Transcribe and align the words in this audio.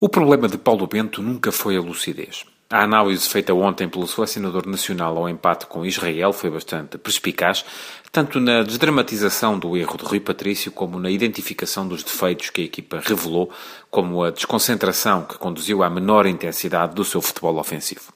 O 0.00 0.08
problema 0.08 0.46
de 0.46 0.56
Paulo 0.56 0.86
Bento 0.86 1.20
nunca 1.20 1.50
foi 1.50 1.76
a 1.76 1.80
lucidez. 1.80 2.44
A 2.70 2.84
análise 2.84 3.28
feita 3.28 3.52
ontem 3.52 3.88
pelo 3.88 4.06
selecionador 4.06 4.64
nacional 4.64 5.16
ao 5.16 5.28
empate 5.28 5.66
com 5.66 5.84
Israel 5.84 6.32
foi 6.32 6.48
bastante 6.50 6.96
perspicaz, 6.96 7.64
tanto 8.12 8.38
na 8.38 8.62
desdramatização 8.62 9.58
do 9.58 9.76
erro 9.76 9.98
de 9.98 10.04
Rui 10.04 10.20
Patrício, 10.20 10.70
como 10.70 11.00
na 11.00 11.10
identificação 11.10 11.88
dos 11.88 12.04
defeitos 12.04 12.48
que 12.48 12.60
a 12.60 12.64
equipa 12.66 13.02
revelou, 13.04 13.50
como 13.90 14.22
a 14.22 14.30
desconcentração 14.30 15.24
que 15.24 15.36
conduziu 15.36 15.82
à 15.82 15.90
menor 15.90 16.26
intensidade 16.26 16.94
do 16.94 17.04
seu 17.04 17.20
futebol 17.20 17.58
ofensivo. 17.58 18.12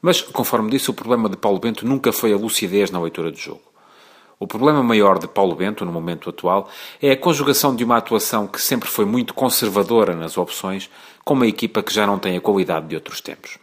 Mas, 0.00 0.20
conforme 0.20 0.70
disse, 0.70 0.90
o 0.90 0.94
problema 0.94 1.28
de 1.28 1.36
Paulo 1.36 1.58
Bento 1.58 1.84
nunca 1.84 2.12
foi 2.12 2.32
a 2.32 2.36
lucidez 2.36 2.92
na 2.92 3.00
leitura 3.00 3.32
do 3.32 3.36
jogo. 3.36 3.73
O 4.44 4.46
problema 4.46 4.82
maior 4.82 5.18
de 5.18 5.26
Paulo 5.26 5.54
Bento, 5.54 5.86
no 5.86 5.90
momento 5.90 6.28
atual, 6.28 6.68
é 7.00 7.12
a 7.12 7.16
conjugação 7.16 7.74
de 7.74 7.82
uma 7.82 7.96
atuação 7.96 8.46
que 8.46 8.60
sempre 8.60 8.90
foi 8.90 9.06
muito 9.06 9.32
conservadora 9.32 10.14
nas 10.14 10.36
opções, 10.36 10.90
com 11.24 11.32
uma 11.32 11.46
equipa 11.46 11.82
que 11.82 11.94
já 11.94 12.06
não 12.06 12.18
tem 12.18 12.36
a 12.36 12.40
qualidade 12.42 12.86
de 12.86 12.94
outros 12.94 13.22
tempos. 13.22 13.56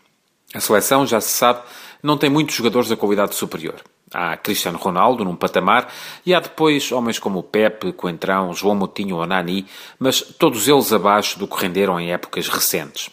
A 0.55 0.59
seleção, 0.59 1.05
já 1.05 1.21
se 1.21 1.30
sabe, 1.30 1.59
não 2.02 2.17
tem 2.17 2.31
muitos 2.31 2.55
jogadores 2.55 2.90
da 2.90 2.98
qualidade 2.98 3.35
superior. 3.35 3.76
Há 4.12 4.35
Cristiano 4.38 4.80
Ronaldo 4.80 5.23
num 5.23 5.35
patamar 5.35 5.88
e 6.26 6.34
há 6.34 6.40
depois 6.40 6.91
homens 6.91 7.20
como 7.20 7.43
Pepe, 7.43 7.93
Coentrão, 7.93 8.52
João 8.52 8.73
Moutinho 8.73 9.18
ou 9.18 9.27
Nani, 9.27 9.68
mas 9.99 10.20
todos 10.20 10.68
eles 10.68 10.91
abaixo 10.91 11.38
do 11.38 11.48
que 11.48 11.62
renderam 11.62 11.99
em 11.99 12.12
épocas 12.12 12.48
recentes. 12.48 13.12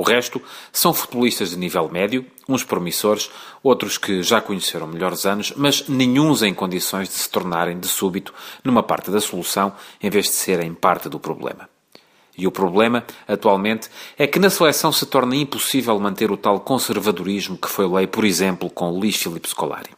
O 0.00 0.02
resto 0.02 0.40
são 0.72 0.94
futebolistas 0.94 1.50
de 1.50 1.58
nível 1.58 1.86
médio, 1.90 2.24
uns 2.48 2.64
promissores, 2.64 3.30
outros 3.62 3.98
que 3.98 4.22
já 4.22 4.40
conheceram 4.40 4.86
melhores 4.86 5.26
anos, 5.26 5.52
mas 5.54 5.86
nenhuns 5.88 6.40
em 6.42 6.54
condições 6.54 7.06
de 7.06 7.16
se 7.16 7.28
tornarem 7.28 7.78
de 7.78 7.86
súbito 7.86 8.32
numa 8.64 8.82
parte 8.82 9.10
da 9.10 9.20
solução 9.20 9.74
em 10.02 10.08
vez 10.08 10.24
de 10.24 10.32
serem 10.32 10.72
parte 10.72 11.06
do 11.06 11.20
problema. 11.20 11.68
E 12.34 12.46
o 12.46 12.50
problema, 12.50 13.04
atualmente, 13.28 13.90
é 14.16 14.26
que 14.26 14.38
na 14.38 14.48
seleção 14.48 14.90
se 14.90 15.04
torna 15.04 15.36
impossível 15.36 16.00
manter 16.00 16.30
o 16.30 16.36
tal 16.38 16.60
conservadorismo 16.60 17.58
que 17.58 17.68
foi 17.68 17.86
lei, 17.86 18.06
por 18.06 18.24
exemplo, 18.24 18.70
com 18.70 18.88
Luís 18.88 19.16
Filipe 19.16 19.50
Scolari. 19.50 19.90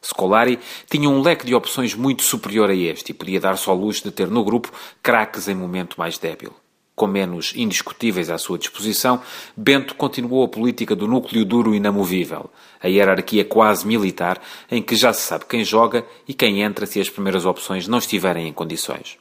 Scolari 0.00 0.60
tinha 0.88 1.10
um 1.10 1.20
leque 1.20 1.44
de 1.44 1.56
opções 1.56 1.92
muito 1.92 2.22
superior 2.22 2.70
a 2.70 2.74
este 2.76 3.10
e 3.10 3.14
podia 3.14 3.40
dar-se 3.40 3.68
ao 3.68 3.74
luxo 3.74 4.04
de 4.04 4.12
ter 4.12 4.28
no 4.28 4.44
grupo 4.44 4.70
craques 5.02 5.48
em 5.48 5.56
momento 5.56 5.96
mais 5.98 6.18
débil 6.18 6.54
com 6.94 7.06
menos 7.06 7.52
indiscutíveis 7.56 8.28
à 8.28 8.36
sua 8.36 8.58
disposição, 8.58 9.22
Bento 9.56 9.94
continuou 9.94 10.44
a 10.44 10.48
política 10.48 10.94
do 10.94 11.08
núcleo 11.08 11.44
duro 11.44 11.72
e 11.74 11.78
inamovível, 11.78 12.50
a 12.82 12.88
hierarquia 12.88 13.44
quase 13.44 13.86
militar, 13.86 14.40
em 14.70 14.82
que 14.82 14.94
já 14.94 15.12
se 15.12 15.22
sabe 15.22 15.46
quem 15.46 15.64
joga 15.64 16.04
e 16.28 16.34
quem 16.34 16.62
entra 16.62 16.86
se 16.86 17.00
as 17.00 17.08
primeiras 17.08 17.46
opções 17.46 17.88
não 17.88 17.98
estiverem 17.98 18.46
em 18.46 18.52
condições. 18.52 19.18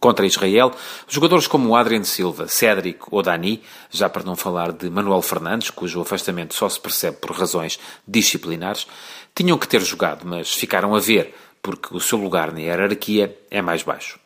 Contra 0.00 0.24
Israel, 0.24 0.72
jogadores 1.06 1.46
como 1.46 1.76
Adrian 1.76 2.04
Silva, 2.04 2.48
Cédric 2.48 3.00
ou 3.10 3.22
Dani, 3.22 3.62
já 3.90 4.08
para 4.08 4.22
não 4.22 4.34
falar 4.34 4.72
de 4.72 4.88
Manuel 4.88 5.20
Fernandes, 5.20 5.68
cujo 5.68 6.00
afastamento 6.00 6.54
só 6.54 6.68
se 6.70 6.80
percebe 6.80 7.18
por 7.18 7.32
razões 7.32 7.78
disciplinares, 8.08 8.86
tinham 9.34 9.58
que 9.58 9.68
ter 9.68 9.82
jogado, 9.82 10.26
mas 10.26 10.54
ficaram 10.54 10.94
a 10.94 11.00
ver, 11.00 11.34
porque 11.62 11.94
o 11.94 12.00
seu 12.00 12.16
lugar 12.16 12.50
na 12.50 12.60
hierarquia 12.60 13.38
é 13.50 13.60
mais 13.60 13.82
baixo. 13.82 14.18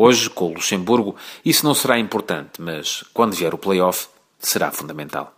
Hoje, 0.00 0.30
com 0.30 0.44
o 0.44 0.54
Luxemburgo, 0.54 1.16
isso 1.44 1.66
não 1.66 1.74
será 1.74 1.98
importante, 1.98 2.60
mas 2.60 3.02
quando 3.12 3.34
vier 3.34 3.52
o 3.52 3.58
play-off, 3.58 4.06
será 4.38 4.70
fundamental. 4.70 5.34